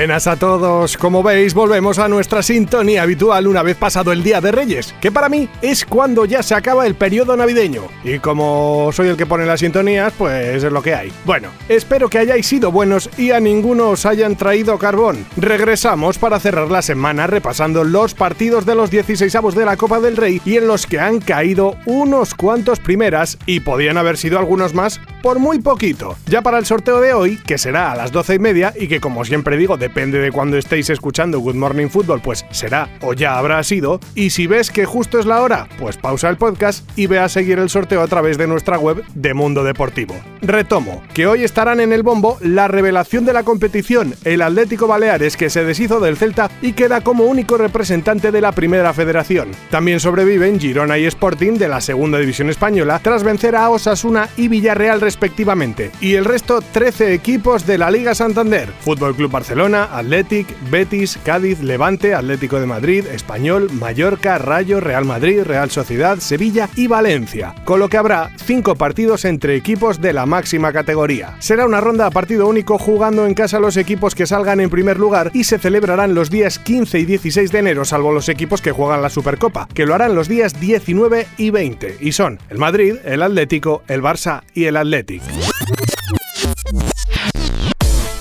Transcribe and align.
Buenas 0.00 0.26
a 0.26 0.36
todos, 0.36 0.96
como 0.96 1.22
veis 1.22 1.52
volvemos 1.52 1.98
a 1.98 2.08
nuestra 2.08 2.42
sintonía 2.42 3.02
habitual 3.02 3.46
una 3.46 3.62
vez 3.62 3.76
pasado 3.76 4.12
el 4.12 4.22
Día 4.22 4.40
de 4.40 4.50
Reyes, 4.50 4.94
que 4.98 5.12
para 5.12 5.28
mí 5.28 5.46
es 5.60 5.84
cuando 5.84 6.24
ya 6.24 6.42
se 6.42 6.54
acaba 6.54 6.86
el 6.86 6.94
periodo 6.94 7.36
navideño. 7.36 7.82
Y 8.02 8.18
como 8.18 8.88
soy 8.94 9.08
el 9.08 9.18
que 9.18 9.26
pone 9.26 9.44
las 9.44 9.60
sintonías, 9.60 10.14
pues 10.16 10.64
es 10.64 10.72
lo 10.72 10.80
que 10.80 10.94
hay. 10.94 11.12
Bueno, 11.26 11.50
espero 11.68 12.08
que 12.08 12.16
hayáis 12.16 12.46
sido 12.46 12.72
buenos 12.72 13.10
y 13.18 13.32
a 13.32 13.40
ninguno 13.40 13.90
os 13.90 14.06
hayan 14.06 14.36
traído 14.36 14.78
carbón. 14.78 15.26
Regresamos 15.36 16.16
para 16.16 16.40
cerrar 16.40 16.70
la 16.70 16.80
semana 16.80 17.26
repasando 17.26 17.84
los 17.84 18.14
partidos 18.14 18.64
de 18.64 18.76
los 18.76 18.90
16 18.90 19.34
avos 19.34 19.54
de 19.54 19.66
la 19.66 19.76
Copa 19.76 20.00
del 20.00 20.16
Rey 20.16 20.40
y 20.46 20.56
en 20.56 20.66
los 20.66 20.86
que 20.86 20.98
han 20.98 21.20
caído 21.20 21.76
unos 21.84 22.34
cuantos 22.34 22.80
primeras 22.80 23.36
y 23.44 23.60
podían 23.60 23.98
haber 23.98 24.16
sido 24.16 24.38
algunos 24.38 24.72
más 24.72 24.98
por 25.22 25.38
muy 25.38 25.60
poquito. 25.60 26.16
Ya 26.26 26.42
para 26.42 26.58
el 26.58 26.66
sorteo 26.66 27.00
de 27.00 27.12
hoy, 27.12 27.36
que 27.36 27.58
será 27.58 27.92
a 27.92 27.96
las 27.96 28.12
12 28.12 28.34
y 28.34 28.38
media 28.38 28.74
y 28.78 28.88
que 28.88 29.00
como 29.00 29.24
siempre 29.24 29.56
digo 29.56 29.76
depende 29.76 30.18
de 30.18 30.32
cuando 30.32 30.56
estéis 30.56 30.90
escuchando 30.90 31.40
Good 31.40 31.54
Morning 31.54 31.88
Football, 31.88 32.20
pues 32.20 32.44
será 32.50 32.88
o 33.00 33.14
ya 33.14 33.38
habrá 33.38 33.62
sido. 33.62 34.00
Y 34.14 34.30
si 34.30 34.46
ves 34.46 34.70
que 34.70 34.84
justo 34.84 35.18
es 35.18 35.26
la 35.26 35.42
hora, 35.42 35.68
pues 35.78 35.96
pausa 35.96 36.28
el 36.28 36.36
podcast 36.36 36.88
y 36.96 37.06
ve 37.06 37.18
a 37.18 37.28
seguir 37.28 37.58
el 37.58 37.70
sorteo 37.70 38.02
a 38.02 38.08
través 38.08 38.38
de 38.38 38.46
nuestra 38.46 38.78
web 38.78 39.04
de 39.14 39.34
Mundo 39.34 39.64
Deportivo. 39.64 40.14
Retomo, 40.42 41.02
que 41.14 41.26
hoy 41.26 41.44
estarán 41.44 41.80
en 41.80 41.92
el 41.92 42.02
bombo 42.02 42.38
la 42.40 42.68
revelación 42.68 43.24
de 43.24 43.32
la 43.32 43.42
competición, 43.42 44.14
el 44.24 44.42
Atlético 44.42 44.86
Baleares 44.86 45.36
que 45.36 45.50
se 45.50 45.64
deshizo 45.64 46.00
del 46.00 46.16
Celta 46.16 46.50
y 46.62 46.72
queda 46.72 47.02
como 47.02 47.24
único 47.24 47.58
representante 47.58 48.32
de 48.32 48.40
la 48.40 48.52
Primera 48.52 48.92
Federación. 48.92 49.50
También 49.70 50.00
sobreviven 50.00 50.58
Girona 50.58 50.98
y 50.98 51.06
Sporting 51.06 51.54
de 51.54 51.68
la 51.68 51.80
Segunda 51.80 52.18
División 52.18 52.50
Española 52.50 53.00
tras 53.02 53.22
vencer 53.22 53.56
a 53.56 53.68
Osasuna 53.70 54.28
y 54.36 54.48
Villarreal 54.48 55.00
respectivamente. 55.10 55.90
Y 56.00 56.14
el 56.14 56.24
resto 56.24 56.60
13 56.60 57.12
equipos 57.14 57.66
de 57.66 57.78
la 57.78 57.90
Liga 57.90 58.14
Santander, 58.14 58.68
Fútbol 58.84 59.16
Club 59.16 59.32
Barcelona, 59.32 59.88
Athletic, 59.92 60.46
Betis, 60.70 61.18
Cádiz, 61.24 61.60
Levante, 61.60 62.14
Atlético 62.14 62.60
de 62.60 62.66
Madrid, 62.66 63.04
Español, 63.06 63.68
Mallorca, 63.72 64.38
Rayo, 64.38 64.78
Real 64.78 65.04
Madrid, 65.04 65.42
Real 65.42 65.68
Sociedad, 65.68 66.18
Sevilla 66.18 66.68
y 66.76 66.86
Valencia, 66.86 67.56
con 67.64 67.80
lo 67.80 67.88
que 67.88 67.96
habrá 67.96 68.30
cinco 68.44 68.76
partidos 68.76 69.24
entre 69.24 69.56
equipos 69.56 70.00
de 70.00 70.12
la 70.12 70.26
máxima 70.26 70.72
categoría. 70.72 71.34
Será 71.40 71.66
una 71.66 71.80
ronda 71.80 72.06
a 72.06 72.12
partido 72.12 72.46
único 72.46 72.78
jugando 72.78 73.26
en 73.26 73.34
casa 73.34 73.58
los 73.58 73.76
equipos 73.76 74.14
que 74.14 74.28
salgan 74.28 74.60
en 74.60 74.70
primer 74.70 74.96
lugar 74.96 75.32
y 75.34 75.42
se 75.42 75.58
celebrarán 75.58 76.14
los 76.14 76.30
días 76.30 76.60
15 76.60 77.00
y 77.00 77.04
16 77.04 77.50
de 77.50 77.58
enero, 77.58 77.84
salvo 77.84 78.12
los 78.12 78.28
equipos 78.28 78.62
que 78.62 78.70
juegan 78.70 79.02
la 79.02 79.10
Supercopa, 79.10 79.66
que 79.74 79.86
lo 79.86 79.94
harán 79.96 80.14
los 80.14 80.28
días 80.28 80.60
19 80.60 81.26
y 81.36 81.50
20, 81.50 81.96
y 82.00 82.12
son 82.12 82.38
el 82.48 82.58
Madrid, 82.58 82.94
el 83.04 83.22
Atlético, 83.22 83.82
el 83.88 84.02
Barça 84.02 84.42
y 84.54 84.66
el 84.66 84.76
Athletic. 85.00 85.49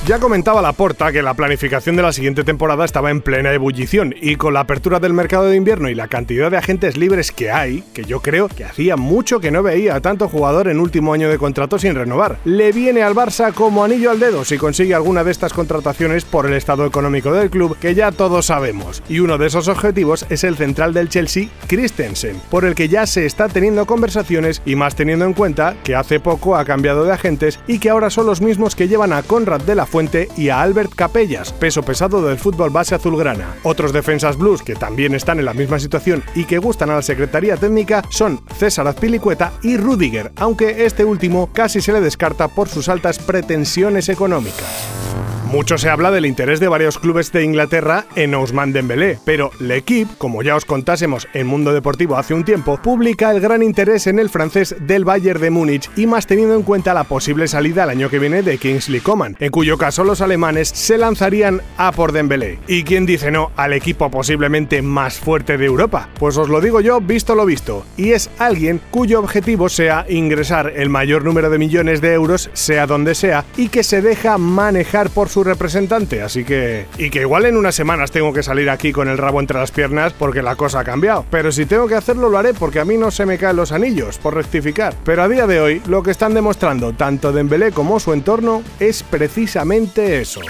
Ya 0.09 0.17
comentaba 0.17 0.63
la 0.63 0.73
porta 0.73 1.11
que 1.11 1.21
la 1.21 1.35
planificación 1.35 1.95
de 1.95 2.01
la 2.01 2.11
siguiente 2.11 2.43
temporada 2.43 2.83
estaba 2.83 3.11
en 3.11 3.21
plena 3.21 3.53
ebullición 3.53 4.15
y 4.19 4.37
con 4.37 4.55
la 4.55 4.61
apertura 4.61 4.99
del 4.99 5.13
mercado 5.13 5.45
de 5.45 5.55
invierno 5.55 5.87
y 5.87 5.93
la 5.93 6.07
cantidad 6.07 6.49
de 6.49 6.57
agentes 6.57 6.97
libres 6.97 7.31
que 7.31 7.51
hay, 7.51 7.83
que 7.93 8.05
yo 8.05 8.19
creo 8.19 8.47
que 8.47 8.65
hacía 8.65 8.97
mucho 8.97 9.39
que 9.39 9.51
no 9.51 9.61
veía 9.61 9.93
a 9.93 10.01
tanto 10.01 10.27
jugador 10.27 10.67
en 10.67 10.79
último 10.79 11.13
año 11.13 11.29
de 11.29 11.37
contrato 11.37 11.77
sin 11.77 11.93
renovar, 11.93 12.39
le 12.43 12.71
viene 12.71 13.03
al 13.03 13.13
Barça 13.13 13.53
como 13.53 13.83
anillo 13.83 14.09
al 14.09 14.19
dedo 14.19 14.45
si 14.45 14.57
consigue 14.57 14.95
alguna 14.95 15.23
de 15.23 15.29
estas 15.29 15.53
contrataciones 15.53 16.25
por 16.25 16.47
el 16.47 16.53
estado 16.55 16.87
económico 16.87 17.31
del 17.31 17.51
club 17.51 17.77
que 17.77 17.93
ya 17.93 18.11
todos 18.11 18.47
sabemos. 18.47 19.03
Y 19.09 19.19
uno 19.19 19.37
de 19.37 19.45
esos 19.45 19.67
objetivos 19.67 20.25
es 20.31 20.43
el 20.43 20.57
central 20.57 20.91
del 20.91 21.09
Chelsea, 21.09 21.49
Christensen, 21.67 22.41
por 22.49 22.65
el 22.65 22.73
que 22.73 22.89
ya 22.89 23.05
se 23.05 23.27
está 23.27 23.47
teniendo 23.47 23.85
conversaciones 23.85 24.63
y 24.65 24.75
más 24.75 24.95
teniendo 24.95 25.25
en 25.25 25.33
cuenta 25.33 25.75
que 25.83 25.93
hace 25.93 26.19
poco 26.19 26.55
ha 26.55 26.65
cambiado 26.65 27.03
de 27.03 27.13
agentes 27.13 27.59
y 27.67 27.77
que 27.77 27.91
ahora 27.91 28.09
son 28.09 28.25
los 28.25 28.41
mismos 28.41 28.75
que 28.75 28.87
llevan 28.87 29.13
a 29.13 29.21
Conrad 29.21 29.61
de 29.61 29.75
la 29.75 29.85
Fuente 29.85 29.98
y 30.37 30.47
a 30.47 30.61
Albert 30.61 30.93
Capellas, 30.95 31.51
peso 31.51 31.83
pesado 31.83 32.25
del 32.25 32.37
fútbol 32.37 32.69
base 32.69 32.95
azulgrana. 32.95 33.55
Otros 33.63 33.91
defensas 33.91 34.37
blues 34.37 34.61
que 34.61 34.75
también 34.75 35.13
están 35.13 35.39
en 35.39 35.45
la 35.45 35.53
misma 35.53 35.77
situación 35.77 36.23
y 36.35 36.45
que 36.45 36.57
gustan 36.57 36.89
a 36.89 36.95
la 36.95 37.01
Secretaría 37.01 37.57
Técnica 37.57 38.01
son 38.09 38.41
César 38.57 38.87
Azpilicueta 38.87 39.51
y 39.61 39.75
Rudiger, 39.75 40.31
aunque 40.37 40.85
este 40.85 41.03
último 41.03 41.49
casi 41.51 41.81
se 41.81 41.91
le 41.91 41.99
descarta 41.99 42.47
por 42.47 42.69
sus 42.69 42.87
altas 42.87 43.19
pretensiones 43.19 44.07
económicas. 44.07 45.28
Mucho 45.51 45.79
se 45.79 45.89
habla 45.89 46.11
del 46.11 46.27
interés 46.27 46.59
de 46.59 46.67
varios 46.67 46.99
clubes 46.99 47.31
de 47.31 47.43
Inglaterra 47.43 48.05
en 48.15 48.35
Ousmane 48.35 48.71
Dembélé, 48.71 49.17
pero 49.25 49.49
L'Equipe, 49.59 50.13
como 50.19 50.43
ya 50.43 50.55
os 50.55 50.63
contásemos 50.63 51.27
en 51.33 51.47
Mundo 51.47 51.73
Deportivo 51.73 52.17
hace 52.17 52.35
un 52.35 52.45
tiempo, 52.45 52.79
publica 52.79 53.31
el 53.31 53.39
gran 53.39 53.63
interés 53.63 54.05
en 54.05 54.19
el 54.19 54.29
francés 54.29 54.75
del 54.79 55.05
Bayern 55.05 55.41
de 55.41 55.49
Múnich 55.49 55.89
y 55.95 56.05
más 56.05 56.27
teniendo 56.27 56.53
en 56.53 56.61
cuenta 56.61 56.93
la 56.93 57.03
posible 57.03 57.47
salida 57.47 57.85
el 57.85 57.89
año 57.89 58.11
que 58.11 58.19
viene 58.19 58.43
de 58.43 58.59
Kingsley 58.59 58.99
Coman, 58.99 59.37
en 59.39 59.49
cuyo 59.49 59.79
caso 59.79 60.03
los 60.03 60.21
alemanes 60.21 60.69
se 60.69 60.99
lanzarían 60.99 61.63
a 61.77 61.93
por 61.93 62.11
Dembélé. 62.11 62.59
¿Y 62.67 62.83
quién 62.83 63.07
dice 63.07 63.31
no 63.31 63.49
al 63.55 63.73
equipo 63.73 64.11
posiblemente 64.11 64.83
más 64.83 65.17
fuerte 65.17 65.57
de 65.57 65.65
Europa? 65.65 66.09
Pues 66.19 66.37
os 66.37 66.49
lo 66.49 66.61
digo 66.61 66.79
yo, 66.79 67.01
visto 67.01 67.33
lo 67.33 67.47
visto, 67.47 67.87
y 67.97 68.11
es 68.11 68.29
alguien 68.37 68.79
cuyo 68.91 69.17
objetivo 69.17 69.67
sea 69.67 70.05
ingresar 70.09 70.73
el 70.75 70.89
mayor 70.89 71.25
número 71.25 71.49
de 71.49 71.57
millones 71.57 72.01
de 72.01 72.13
euros, 72.13 72.51
sea 72.53 72.85
donde 72.85 73.15
sea, 73.15 73.45
y 73.57 73.69
que 73.69 73.81
se 73.81 74.03
deja 74.03 74.37
manejar 74.37 75.09
por 75.09 75.27
su 75.27 75.38
representante, 75.43 76.21
así 76.21 76.43
que... 76.43 76.85
Y 76.97 77.09
que 77.09 77.21
igual 77.21 77.45
en 77.45 77.57
unas 77.57 77.75
semanas 77.75 78.11
tengo 78.11 78.33
que 78.33 78.43
salir 78.43 78.69
aquí 78.69 78.91
con 78.91 79.07
el 79.07 79.17
rabo 79.17 79.39
entre 79.39 79.59
las 79.59 79.71
piernas 79.71 80.13
porque 80.13 80.41
la 80.41 80.55
cosa 80.55 80.81
ha 80.81 80.83
cambiado. 80.83 81.25
Pero 81.29 81.51
si 81.51 81.65
tengo 81.65 81.87
que 81.87 81.95
hacerlo 81.95 82.29
lo 82.29 82.37
haré 82.37 82.53
porque 82.53 82.79
a 82.79 82.85
mí 82.85 82.97
no 82.97 83.11
se 83.11 83.25
me 83.25 83.37
caen 83.37 83.57
los 83.57 83.71
anillos, 83.71 84.17
por 84.17 84.35
rectificar. 84.35 84.95
Pero 85.03 85.23
a 85.23 85.29
día 85.29 85.47
de 85.47 85.61
hoy 85.61 85.81
lo 85.87 86.03
que 86.03 86.11
están 86.11 86.33
demostrando 86.33 86.93
tanto 86.93 87.31
Dembélé 87.31 87.71
como 87.71 87.99
su 87.99 88.13
entorno 88.13 88.63
es 88.79 89.03
precisamente 89.03 90.21
eso 90.21 90.41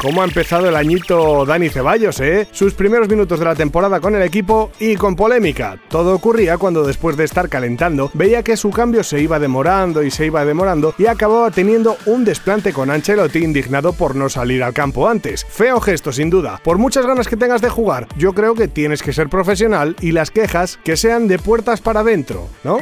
cómo 0.00 0.22
ha 0.22 0.24
empezado 0.24 0.68
el 0.68 0.76
añito 0.76 1.44
Dani 1.44 1.68
Ceballos, 1.68 2.20
¿eh? 2.20 2.48
Sus 2.52 2.72
primeros 2.72 3.08
minutos 3.08 3.38
de 3.38 3.44
la 3.44 3.54
temporada 3.54 4.00
con 4.00 4.14
el 4.14 4.22
equipo 4.22 4.70
y 4.80 4.96
con 4.96 5.14
polémica. 5.14 5.78
Todo 5.88 6.14
ocurría 6.14 6.56
cuando 6.56 6.84
después 6.84 7.16
de 7.16 7.24
estar 7.24 7.48
calentando 7.48 8.10
veía 8.14 8.42
que 8.42 8.56
su 8.56 8.70
cambio 8.70 9.04
se 9.04 9.20
iba 9.20 9.38
demorando 9.38 10.02
y 10.02 10.10
se 10.10 10.26
iba 10.26 10.44
demorando 10.44 10.94
y 10.96 11.06
acababa 11.06 11.50
teniendo 11.50 11.96
un 12.06 12.24
desplante 12.24 12.72
con 12.72 12.90
Ancelotti 12.90 13.40
indignado 13.40 13.92
por 13.92 14.16
no 14.16 14.28
salir 14.28 14.62
al 14.62 14.72
campo 14.72 15.06
antes. 15.06 15.44
Feo 15.44 15.80
gesto 15.80 16.12
sin 16.12 16.30
duda. 16.30 16.60
Por 16.64 16.78
muchas 16.78 17.04
ganas 17.04 17.28
que 17.28 17.36
tengas 17.36 17.60
de 17.60 17.68
jugar, 17.68 18.08
yo 18.16 18.32
creo 18.32 18.54
que 18.54 18.68
tienes 18.68 19.02
que 19.02 19.12
ser 19.12 19.28
profesional 19.28 19.96
y 20.00 20.12
las 20.12 20.30
quejas 20.30 20.78
que 20.82 20.96
sean 20.96 21.28
de 21.28 21.38
puertas 21.38 21.80
para 21.82 22.00
adentro, 22.00 22.48
¿no? 22.64 22.78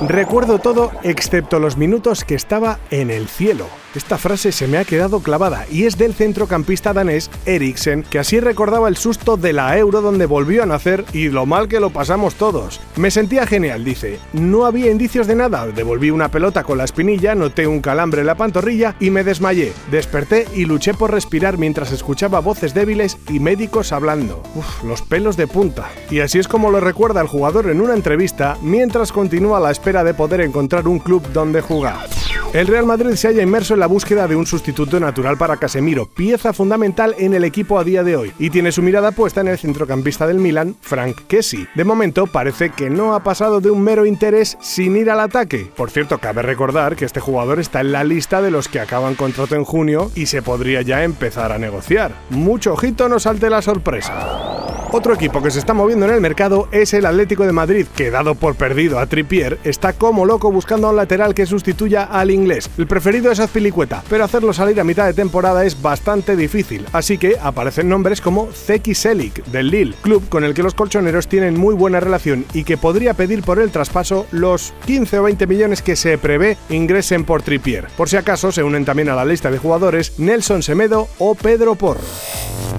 Recuerdo 0.00 0.60
todo 0.60 0.92
excepto 1.02 1.58
los 1.58 1.76
minutos 1.76 2.22
que 2.22 2.36
estaba 2.36 2.78
en 2.90 3.10
el 3.10 3.26
cielo. 3.26 3.66
Esta 3.94 4.16
frase 4.16 4.52
se 4.52 4.68
me 4.68 4.78
ha 4.78 4.84
quedado 4.84 5.20
clavada 5.20 5.66
y 5.72 5.84
es 5.84 5.98
del 5.98 6.14
centrocampista 6.14 6.92
danés 6.92 7.30
Eriksen, 7.46 8.04
que 8.04 8.20
así 8.20 8.38
recordaba 8.38 8.88
el 8.88 8.96
susto 8.96 9.36
de 9.36 9.52
la 9.52 9.76
Euro 9.76 10.00
donde 10.02 10.26
volvió 10.26 10.62
a 10.62 10.66
nacer 10.66 11.04
y 11.12 11.30
lo 11.30 11.46
mal 11.46 11.66
que 11.66 11.80
lo 11.80 11.90
pasamos 11.90 12.34
todos. 12.34 12.80
Me 12.96 13.10
sentía 13.10 13.46
genial, 13.46 13.84
dice. 13.84 14.20
No 14.34 14.66
había 14.66 14.90
indicios 14.90 15.26
de 15.26 15.34
nada. 15.34 15.66
Devolví 15.66 16.10
una 16.10 16.30
pelota 16.30 16.62
con 16.62 16.78
la 16.78 16.84
espinilla, 16.84 17.34
noté 17.34 17.66
un 17.66 17.80
calambre 17.80 18.20
en 18.20 18.26
la 18.28 18.36
pantorrilla 18.36 18.94
y 19.00 19.10
me 19.10 19.24
desmayé. 19.24 19.72
Desperté 19.90 20.46
y 20.54 20.66
luché 20.66 20.94
por 20.94 21.10
respirar 21.10 21.58
mientras 21.58 21.90
escuchaba 21.90 22.40
voces 22.40 22.74
débiles 22.74 23.16
y 23.28 23.40
médicos 23.40 23.92
hablando. 23.92 24.44
Uf, 24.54 24.84
los 24.84 25.02
pelos 25.02 25.36
de 25.36 25.48
punta. 25.48 25.88
Y 26.10 26.20
así 26.20 26.38
es 26.38 26.46
como 26.46 26.70
lo 26.70 26.78
recuerda 26.78 27.20
el 27.20 27.26
jugador 27.26 27.68
en 27.68 27.80
una 27.80 27.94
entrevista 27.94 28.58
mientras 28.62 29.12
continúa 29.12 29.58
la 29.58 29.70
espera 29.70 29.87
de 29.88 30.12
poder 30.12 30.42
encontrar 30.42 30.86
un 30.86 30.98
club 30.98 31.22
donde 31.32 31.62
jugar. 31.62 32.17
El 32.54 32.66
Real 32.66 32.86
Madrid 32.86 33.14
se 33.14 33.28
halla 33.28 33.42
inmerso 33.42 33.74
en 33.74 33.80
la 33.80 33.86
búsqueda 33.86 34.26
de 34.26 34.34
un 34.34 34.46
sustituto 34.46 34.98
natural 34.98 35.36
para 35.36 35.58
Casemiro, 35.58 36.06
pieza 36.06 36.54
fundamental 36.54 37.14
en 37.18 37.34
el 37.34 37.44
equipo 37.44 37.78
a 37.78 37.84
día 37.84 38.02
de 38.02 38.16
hoy, 38.16 38.32
y 38.38 38.48
tiene 38.48 38.72
su 38.72 38.80
mirada 38.80 39.12
puesta 39.12 39.42
en 39.42 39.48
el 39.48 39.58
centrocampista 39.58 40.26
del 40.26 40.38
Milan, 40.38 40.74
Frank 40.80 41.26
Kessi. 41.28 41.68
De 41.74 41.84
momento 41.84 42.26
parece 42.26 42.70
que 42.70 42.88
no 42.88 43.14
ha 43.14 43.22
pasado 43.22 43.60
de 43.60 43.70
un 43.70 43.82
mero 43.82 44.06
interés 44.06 44.56
sin 44.62 44.96
ir 44.96 45.10
al 45.10 45.20
ataque. 45.20 45.70
Por 45.76 45.90
cierto, 45.90 46.18
cabe 46.18 46.40
recordar 46.40 46.96
que 46.96 47.04
este 47.04 47.20
jugador 47.20 47.60
está 47.60 47.82
en 47.82 47.92
la 47.92 48.02
lista 48.02 48.40
de 48.40 48.50
los 48.50 48.68
que 48.68 48.80
acaban 48.80 49.14
contrato 49.14 49.54
en 49.54 49.64
junio 49.64 50.10
y 50.14 50.24
se 50.24 50.40
podría 50.40 50.80
ya 50.80 51.04
empezar 51.04 51.52
a 51.52 51.58
negociar. 51.58 52.12
Mucho 52.30 52.72
ojito 52.72 53.10
no 53.10 53.20
salte 53.20 53.50
la 53.50 53.60
sorpresa. 53.60 54.56
Otro 54.90 55.12
equipo 55.12 55.42
que 55.42 55.50
se 55.50 55.58
está 55.58 55.74
moviendo 55.74 56.06
en 56.06 56.14
el 56.14 56.22
mercado 56.22 56.66
es 56.72 56.94
el 56.94 57.04
Atlético 57.04 57.44
de 57.44 57.52
Madrid, 57.52 57.86
que 57.94 58.10
dado 58.10 58.34
por 58.34 58.54
perdido 58.54 58.98
a 58.98 59.04
Trippier, 59.04 59.58
está 59.62 59.92
como 59.92 60.24
loco 60.24 60.50
buscando 60.50 60.86
a 60.86 60.90
un 60.90 60.96
lateral 60.96 61.34
que 61.34 61.44
sustituya 61.44 62.04
al 62.04 62.30
El 62.78 62.86
preferido 62.86 63.32
es 63.32 63.40
Azpilicueta, 63.40 64.04
pero 64.08 64.24
hacerlo 64.24 64.52
salir 64.52 64.80
a 64.80 64.84
mitad 64.84 65.06
de 65.06 65.12
temporada 65.12 65.64
es 65.64 65.80
bastante 65.80 66.36
difícil, 66.36 66.86
así 66.92 67.18
que 67.18 67.36
aparecen 67.40 67.88
nombres 67.88 68.20
como 68.20 68.46
Zeki 68.52 68.94
Selik 68.94 69.44
del 69.46 69.70
Lille, 69.70 69.94
club 70.02 70.28
con 70.28 70.44
el 70.44 70.54
que 70.54 70.62
los 70.62 70.74
colchoneros 70.74 71.26
tienen 71.26 71.58
muy 71.58 71.74
buena 71.74 72.00
relación 72.00 72.44
y 72.54 72.64
que 72.64 72.76
podría 72.76 73.14
pedir 73.14 73.42
por 73.42 73.58
el 73.58 73.70
traspaso 73.70 74.26
los 74.30 74.72
15 74.86 75.18
o 75.18 75.22
20 75.24 75.46
millones 75.46 75.82
que 75.82 75.96
se 75.96 76.16
prevé 76.18 76.56
ingresen 76.68 77.24
por 77.24 77.42
Trippier. 77.42 77.88
Por 77.96 78.08
si 78.08 78.16
acaso 78.16 78.52
se 78.52 78.62
unen 78.62 78.84
también 78.84 79.08
a 79.08 79.16
la 79.16 79.24
lista 79.24 79.50
de 79.50 79.58
jugadores 79.58 80.18
Nelson 80.18 80.62
Semedo 80.62 81.08
o 81.18 81.34
Pedro 81.34 81.74
Porro. 81.74 82.00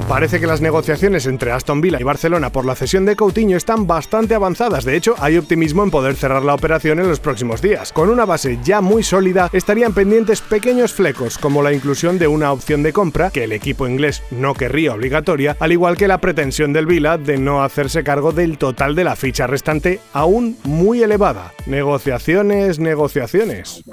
Parece 0.10 0.40
que 0.40 0.48
las 0.48 0.60
negociaciones 0.60 1.28
entre 1.28 1.52
Aston 1.52 1.82
Villa 1.82 2.00
y 2.00 2.04
Barcelona 2.04 2.52
por 2.52 2.66
la 2.66 2.74
cesión 2.74 3.06
de 3.06 3.16
Coutinho 3.16 3.56
están 3.56 3.86
bastante 3.86 4.34
avanzadas. 4.34 4.84
De 4.84 4.98
hecho, 4.98 5.14
hay 5.20 5.38
optimismo 5.38 5.84
en 5.84 5.92
poder 5.92 6.16
cerrar 6.16 6.42
la 6.42 6.56
operación 6.56 7.00
en 7.00 7.08
los 7.08 7.20
próximos 7.20 7.62
días. 7.62 7.94
Con 7.94 8.10
una 8.10 8.26
base 8.26 8.58
ya 8.64 8.82
muy 8.82 9.04
sólida, 9.04 9.52
estarían 9.54 9.94
pendientes 9.94 10.42
pequeños 10.42 10.94
flecos, 10.94 11.38
como 11.38 11.62
la 11.62 11.74
inclusión 11.74 12.18
de 12.18 12.28
una 12.28 12.52
opción 12.52 12.82
de 12.82 12.92
compra 12.92 13.30
que 13.30 13.44
el 13.44 13.52
equipo 13.52 13.88
inglés 13.88 14.24
no 14.32 14.56
querría 14.56 14.96
obligatoria, 14.96 15.56
al 15.60 15.74
igual 15.74 15.96
que 15.96 16.08
la 16.08 16.18
pretensión 16.18 16.74
del 16.74 16.88
Villa 16.88 17.20
de 17.20 17.38
no 17.38 17.62
hacerse 17.62 18.04
cargo 18.04 18.32
del 18.32 18.58
total 18.58 18.96
de 18.96 19.04
la 19.04 19.16
ficha 19.16 19.46
restante, 19.46 20.00
aún 20.14 20.58
muy 20.64 21.04
elevada. 21.04 21.54
Negociaciones, 21.68 22.80
negociaciones. 22.80 23.84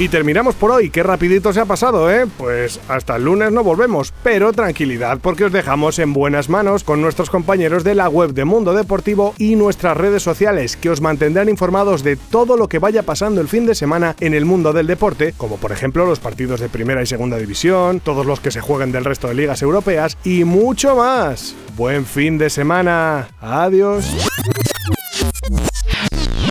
Y 0.00 0.08
terminamos 0.08 0.54
por 0.54 0.70
hoy, 0.70 0.88
qué 0.88 1.02
rapidito 1.02 1.52
se 1.52 1.60
ha 1.60 1.66
pasado, 1.66 2.10
¿eh? 2.10 2.26
Pues 2.38 2.80
hasta 2.88 3.16
el 3.16 3.24
lunes 3.24 3.52
no 3.52 3.62
volvemos, 3.62 4.14
pero 4.22 4.50
tranquilidad 4.50 5.18
porque 5.20 5.44
os 5.44 5.52
dejamos 5.52 5.98
en 5.98 6.14
buenas 6.14 6.48
manos 6.48 6.84
con 6.84 7.02
nuestros 7.02 7.28
compañeros 7.28 7.84
de 7.84 7.94
la 7.94 8.08
web 8.08 8.32
de 8.32 8.46
Mundo 8.46 8.72
Deportivo 8.72 9.34
y 9.36 9.56
nuestras 9.56 9.98
redes 9.98 10.22
sociales 10.22 10.78
que 10.78 10.88
os 10.88 11.02
mantendrán 11.02 11.50
informados 11.50 12.02
de 12.02 12.16
todo 12.16 12.56
lo 12.56 12.66
que 12.66 12.78
vaya 12.78 13.02
pasando 13.02 13.42
el 13.42 13.48
fin 13.48 13.66
de 13.66 13.74
semana 13.74 14.16
en 14.20 14.32
el 14.32 14.46
mundo 14.46 14.72
del 14.72 14.86
deporte, 14.86 15.34
como 15.36 15.58
por 15.58 15.70
ejemplo 15.70 16.06
los 16.06 16.18
partidos 16.18 16.60
de 16.60 16.70
primera 16.70 17.02
y 17.02 17.06
segunda 17.06 17.36
división, 17.36 18.00
todos 18.00 18.24
los 18.24 18.40
que 18.40 18.50
se 18.50 18.62
jueguen 18.62 18.92
del 18.92 19.04
resto 19.04 19.28
de 19.28 19.34
ligas 19.34 19.60
europeas 19.60 20.16
y 20.24 20.44
mucho 20.44 20.96
más. 20.96 21.54
Buen 21.76 22.06
fin 22.06 22.38
de 22.38 22.48
semana. 22.48 23.28
Adiós. 23.38 24.29